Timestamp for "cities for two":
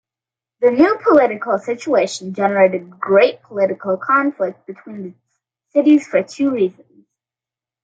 5.73-6.49